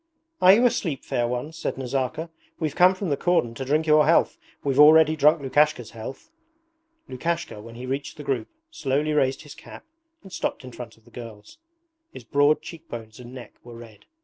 'Are 0.41 0.53
you 0.53 0.65
asleep, 0.65 1.05
fair 1.05 1.27
ones?' 1.27 1.59
said 1.59 1.77
Nazarka. 1.77 2.31
'We've 2.59 2.75
come 2.75 2.95
from 2.95 3.09
the 3.09 3.15
cordon 3.17 3.53
to 3.53 3.63
drink 3.63 3.85
your 3.85 4.07
health. 4.07 4.39
We've 4.63 4.79
already 4.79 5.15
drunk 5.15 5.43
Lukashka's 5.43 5.91
health.' 5.91 6.31
Lukashka, 7.07 7.61
when 7.61 7.75
he 7.75 7.85
reached 7.85 8.17
the 8.17 8.23
group, 8.23 8.47
slowly 8.71 9.13
raised 9.13 9.43
his 9.43 9.53
cap 9.53 9.85
and 10.23 10.33
stopped 10.33 10.63
in 10.63 10.71
front 10.71 10.97
of 10.97 11.05
the 11.05 11.11
girls. 11.11 11.59
His 12.11 12.23
broad 12.23 12.63
cheekbones 12.63 13.19
and 13.19 13.31
neck 13.35 13.53
were 13.63 13.75
red. 13.75 14.05